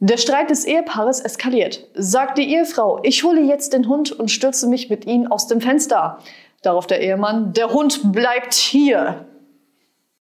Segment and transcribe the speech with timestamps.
[0.00, 1.86] Der Streit des Ehepaares eskaliert.
[1.94, 5.60] Sagt die Ehefrau, ich hole jetzt den Hund und stürze mich mit ihm aus dem
[5.60, 6.18] Fenster.
[6.62, 9.26] Darauf der Ehemann, der Hund bleibt hier.